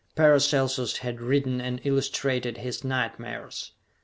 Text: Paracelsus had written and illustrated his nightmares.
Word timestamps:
Paracelsus 0.15 0.97
had 1.05 1.21
written 1.21 1.61
and 1.61 1.79
illustrated 1.83 2.57
his 2.57 2.83
nightmares. 2.83 3.73